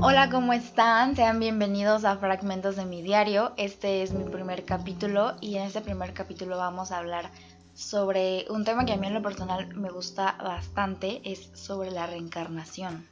[0.00, 1.16] Hola, ¿cómo están?
[1.16, 3.52] Sean bienvenidos a Fragmentos de mi diario.
[3.56, 7.32] Este es mi primer capítulo y en este primer capítulo vamos a hablar
[7.74, 12.06] sobre un tema que a mí en lo personal me gusta bastante, es sobre la
[12.06, 13.08] reencarnación.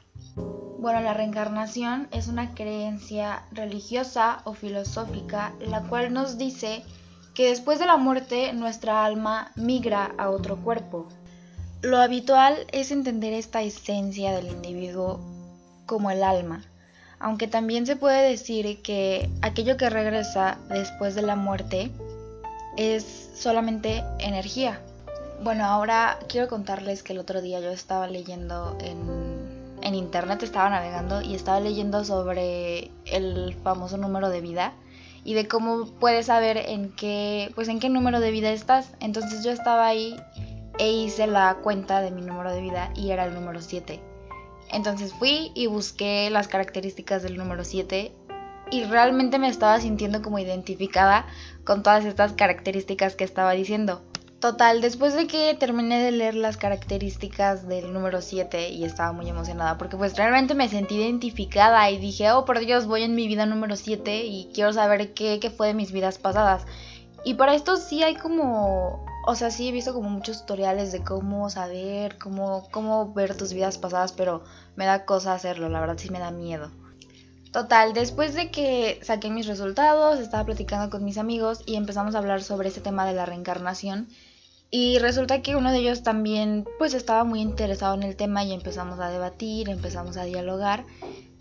[0.78, 6.84] Bueno, la reencarnación es una creencia religiosa o filosófica la cual nos dice
[7.34, 11.08] que después de la muerte nuestra alma migra a otro cuerpo.
[11.82, 15.18] Lo habitual es entender esta esencia del individuo
[15.84, 16.64] como el alma,
[17.18, 21.90] aunque también se puede decir que aquello que regresa después de la muerte
[22.76, 24.80] es solamente energía.
[25.42, 29.26] Bueno, ahora quiero contarles que el otro día yo estaba leyendo en,
[29.94, 34.72] internet, estaba navegando y estaba leyendo sobre el famoso número de vida
[35.24, 38.90] y de cómo puedes saber en qué, pues en qué número de vida estás.
[39.00, 40.16] Entonces yo estaba ahí
[40.78, 44.00] e hice la cuenta de mi número de vida y era el número 7.
[44.72, 48.12] Entonces fui y busqué las características del número 7
[48.70, 51.26] y realmente me estaba sintiendo como identificada
[51.64, 54.02] con todas estas características que estaba diciendo.
[54.40, 59.28] Total, después de que terminé de leer las características del número 7 y estaba muy
[59.30, 63.28] emocionada porque pues realmente me sentí identificada y dije, oh por Dios, voy en mi
[63.28, 66.66] vida número 7 y quiero saber qué, qué fue de mis vidas pasadas.
[67.24, 71.02] Y para esto sí hay como o sea, sí he visto como muchos tutoriales de
[71.02, 74.44] cómo saber, cómo, cómo ver tus vidas pasadas, pero
[74.76, 76.70] me da cosa hacerlo, la verdad sí me da miedo.
[77.50, 82.18] Total, después de que saqué mis resultados, estaba platicando con mis amigos y empezamos a
[82.18, 84.08] hablar sobre ese tema de la reencarnación.
[84.70, 88.52] Y resulta que uno de ellos también pues estaba muy interesado en el tema y
[88.52, 90.84] empezamos a debatir, empezamos a dialogar.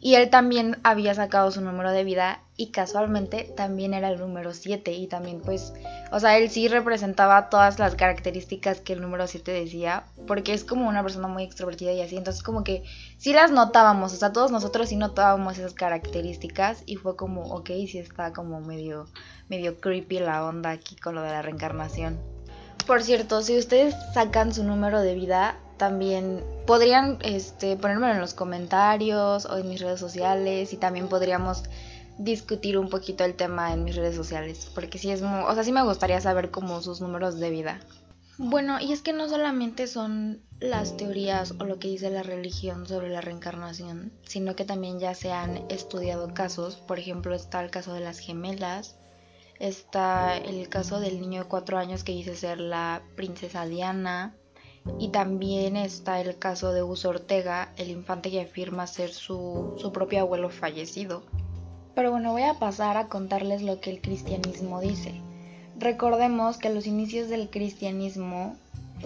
[0.05, 4.53] Y él también había sacado su número de vida y casualmente también era el número
[4.53, 5.73] 7 y también pues,
[6.11, 10.63] o sea, él sí representaba todas las características que el número 7 decía, porque es
[10.63, 12.83] como una persona muy extrovertida y así, entonces como que
[13.17, 17.69] sí las notábamos, o sea, todos nosotros sí notábamos esas características y fue como, ok,
[17.87, 19.07] sí está como medio,
[19.49, 22.19] medio creepy la onda aquí con lo de la reencarnación.
[22.85, 28.33] Por cierto, si ustedes sacan su número de vida, también podrían este, ponérmelo en los
[28.33, 31.63] comentarios o en mis redes sociales y también podríamos
[32.17, 35.63] discutir un poquito el tema en mis redes sociales, porque sí es muy, o sea,
[35.63, 37.79] sí me gustaría saber como sus números de vida.
[38.37, 42.85] Bueno, y es que no solamente son las teorías o lo que dice la religión
[42.85, 47.71] sobre la reencarnación, sino que también ya se han estudiado casos, por ejemplo está el
[47.71, 48.97] caso de las gemelas,
[49.59, 54.35] está el caso del niño de cuatro años que dice ser la princesa Diana,
[54.99, 59.91] y también está el caso de Uso Ortega, el infante que afirma ser su, su
[59.91, 61.23] propio abuelo fallecido.
[61.95, 65.21] Pero bueno, voy a pasar a contarles lo que el cristianismo dice.
[65.77, 68.55] Recordemos que los inicios del cristianismo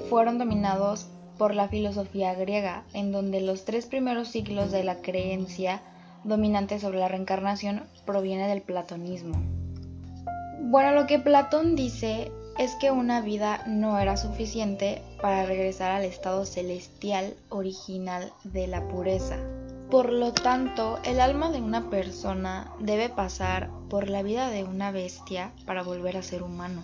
[0.09, 1.07] fueron dominados
[1.37, 5.81] por la filosofía griega, en donde los tres primeros siglos de la creencia
[6.23, 9.41] dominante sobre la reencarnación proviene del platonismo.
[10.59, 16.03] Bueno, lo que Platón dice es que una vida no era suficiente para regresar al
[16.03, 19.37] estado celestial original de la pureza.
[19.89, 24.91] Por lo tanto, el alma de una persona debe pasar por la vida de una
[24.91, 26.83] bestia para volver a ser humano.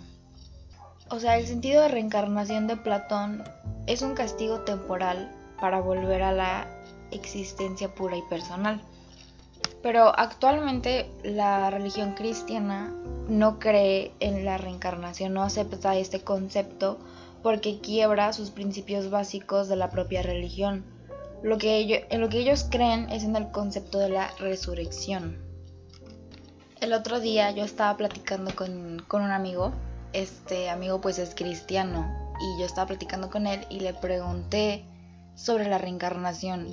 [1.09, 3.43] O sea, el sentido de reencarnación de Platón
[3.85, 6.67] es un castigo temporal para volver a la
[7.11, 8.81] existencia pura y personal.
[9.85, 12.91] Pero actualmente la religión cristiana
[13.27, 16.97] no cree en la reencarnación, no acepta este concepto
[17.43, 20.83] porque quiebra sus principios básicos de la propia religión.
[21.43, 25.37] Lo que ellos, creen es en el concepto de la resurrección.
[26.81, 29.71] El otro día yo estaba platicando con, con un amigo,
[30.13, 34.83] este amigo pues es cristiano, y yo estaba platicando con él y le pregunté
[35.35, 36.65] sobre la reencarnación.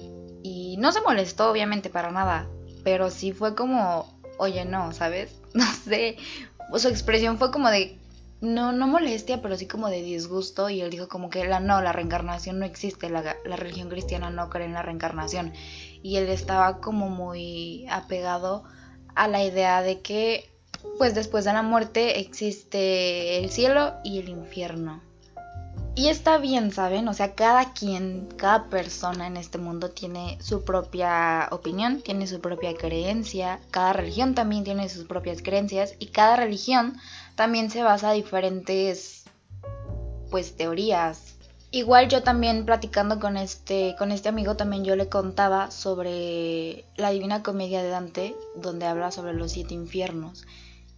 [0.42, 2.48] Y no se molestó obviamente para nada,
[2.84, 5.38] pero sí fue como, oye, no, ¿sabes?
[5.54, 6.16] No sé,
[6.74, 7.98] su expresión fue como de,
[8.40, 11.82] no, no molestia, pero sí como de disgusto y él dijo como que la, no,
[11.82, 15.52] la reencarnación no existe, la, la religión cristiana no cree en la reencarnación
[16.02, 18.64] y él estaba como muy apegado
[19.14, 20.50] a la idea de que
[20.98, 25.11] pues después de la muerte existe el cielo y el infierno.
[25.94, 27.06] Y está bien, ¿saben?
[27.08, 32.40] O sea, cada quien, cada persona en este mundo tiene su propia opinión, tiene su
[32.40, 36.96] propia creencia, cada religión también tiene sus propias creencias y cada religión
[37.34, 39.24] también se basa en diferentes
[40.30, 41.34] pues teorías.
[41.70, 47.10] Igual yo también platicando con este con este amigo también yo le contaba sobre la
[47.10, 50.46] Divina Comedia de Dante, donde habla sobre los siete infiernos.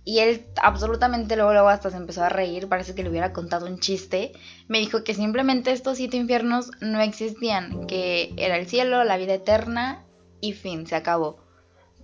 [0.04, 3.66] Y él absolutamente luego, luego hasta se empezó a reír, parece que le hubiera contado
[3.66, 4.32] un chiste.
[4.68, 9.34] Me dijo que simplemente estos siete infiernos no existían, que era el cielo, la vida
[9.34, 10.04] eterna
[10.40, 11.38] y fin, se acabó.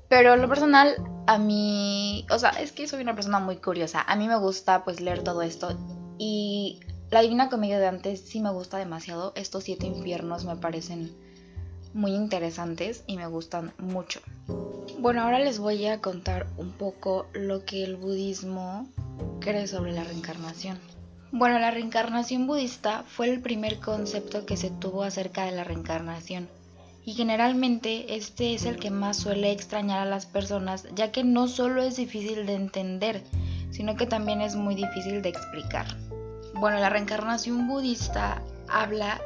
[0.08, 4.00] Pero lo personal, a mí, o sea, es que soy una persona muy curiosa.
[4.00, 5.79] A mí me gusta pues leer todo esto
[6.19, 6.81] y
[7.11, 9.32] la Divina Comedia de antes sí me gusta demasiado.
[9.35, 11.14] Estos siete infiernos me parecen
[11.94, 14.20] muy interesantes y me gustan mucho.
[14.98, 18.88] Bueno, ahora les voy a contar un poco lo que el budismo
[19.40, 20.78] cree sobre la reencarnación.
[21.32, 26.48] Bueno, la reencarnación budista fue el primer concepto que se tuvo acerca de la reencarnación
[27.04, 31.48] y generalmente este es el que más suele extrañar a las personas ya que no
[31.48, 33.25] solo es difícil de entender,
[33.70, 35.87] sino que también es muy difícil de explicar.
[36.54, 39.20] Bueno, la reencarnación budista habla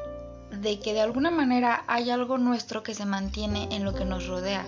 [0.50, 4.26] de que de alguna manera hay algo nuestro que se mantiene en lo que nos
[4.26, 4.64] rodea.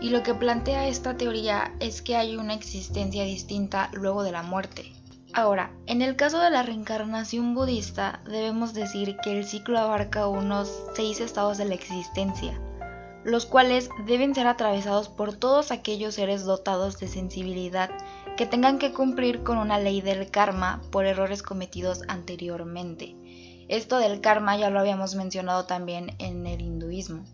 [0.00, 4.42] Y lo que plantea esta teoría es que hay una existencia distinta luego de la
[4.42, 4.92] muerte.
[5.34, 10.72] Ahora, en el caso de la reencarnación budista, debemos decir que el ciclo abarca unos
[10.94, 12.58] seis estados de la existencia,
[13.24, 17.90] los cuales deben ser atravesados por todos aquellos seres dotados de sensibilidad
[18.38, 23.14] que tengan que cumplir con una ley del karma por errores cometidos anteriormente.
[23.68, 27.24] Esto del karma ya lo habíamos mencionado también en el hinduismo.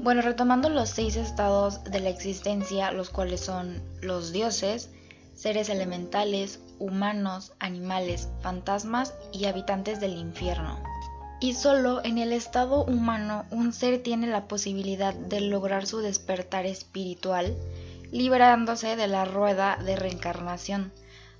[0.00, 4.90] Bueno, retomando los seis estados de la existencia, los cuales son los dioses,
[5.34, 10.78] seres elementales, humanos, animales, fantasmas y habitantes del infierno.
[11.40, 16.66] Y solo en el estado humano un ser tiene la posibilidad de lograr su despertar
[16.66, 17.56] espiritual,
[18.10, 20.92] liberándose de la rueda de reencarnación.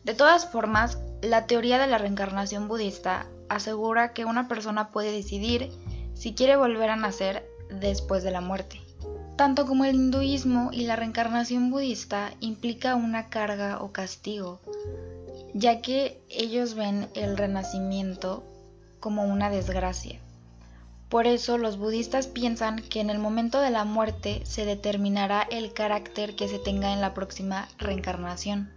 [0.04, 5.70] De todas formas, la teoría de la reencarnación budista asegura que una persona puede decidir
[6.14, 8.80] si quiere volver a nacer después de la muerte.
[9.36, 14.60] Tanto como el hinduismo y la reencarnación budista implica una carga o castigo,
[15.52, 18.42] ya que ellos ven el renacimiento
[18.98, 20.20] como una desgracia.
[21.08, 25.72] Por eso los budistas piensan que en el momento de la muerte se determinará el
[25.72, 28.72] carácter que se tenga en la próxima reencarnación.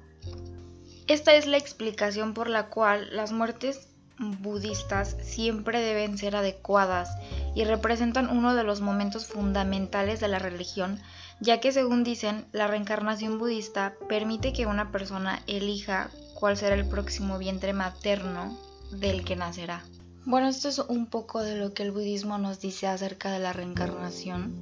[1.07, 3.88] Esta es la explicación por la cual las muertes
[4.19, 7.09] budistas siempre deben ser adecuadas
[7.55, 10.99] y representan uno de los momentos fundamentales de la religión,
[11.39, 16.87] ya que según dicen, la reencarnación budista permite que una persona elija cuál será el
[16.87, 18.57] próximo vientre materno
[18.91, 19.83] del que nacerá.
[20.25, 23.53] Bueno, esto es un poco de lo que el budismo nos dice acerca de la
[23.53, 24.53] reencarnación.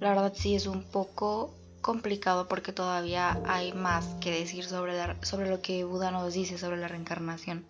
[0.00, 1.54] La verdad sí es un poco
[1.84, 6.78] complicado porque todavía hay más que decir sobre, sobre lo que Buda nos dice sobre
[6.78, 7.64] la reencarnación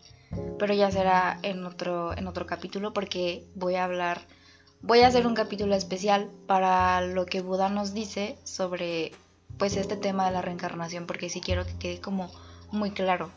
[0.58, 4.20] pero ya será en otro, en otro capítulo porque voy a hablar,
[4.82, 9.12] voy a hacer un capítulo especial para lo que Buda nos dice sobre
[9.58, 12.30] pues este tema de la reencarnación porque sí quiero que quede como
[12.70, 13.30] muy claro.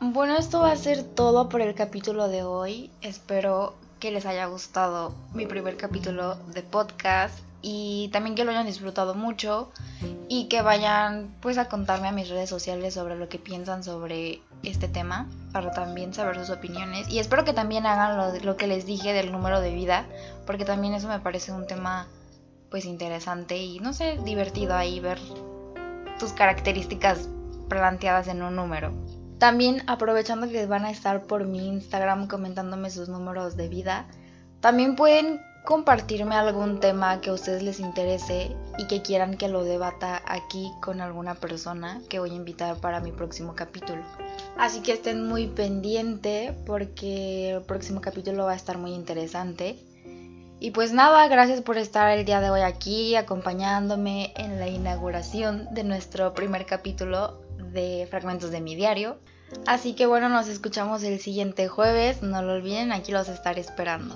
[0.00, 2.90] Bueno, esto va a ser todo por el capítulo de hoy.
[3.02, 8.66] Espero que les haya gustado mi primer capítulo de podcast y también que lo hayan
[8.66, 9.70] disfrutado mucho
[10.28, 14.42] y que vayan pues a contarme a mis redes sociales sobre lo que piensan sobre
[14.64, 17.08] este tema para también saber sus opiniones.
[17.08, 20.06] Y espero que también hagan lo, que les dije del número de vida
[20.44, 22.08] porque también eso me parece un tema
[22.70, 25.18] pues interesante y no sé divertido ahí ver
[26.18, 27.28] tus características
[27.68, 28.92] planteadas en un número.
[29.38, 34.06] También aprovechando que van a estar por mi Instagram comentándome sus números de vida
[34.62, 39.62] también pueden compartirme algún tema que a ustedes les interese y que quieran que lo
[39.62, 44.02] debata aquí con alguna persona que voy a invitar para mi próximo capítulo.
[44.58, 49.78] Así que estén muy pendiente porque el próximo capítulo va a estar muy interesante.
[50.58, 55.68] Y pues nada, gracias por estar el día de hoy aquí acompañándome en la inauguración
[55.72, 57.40] de nuestro primer capítulo
[57.72, 59.18] de Fragmentos de mi diario.
[59.66, 64.14] Así que bueno, nos escuchamos el siguiente jueves, no lo olviden, aquí los estaré esperando.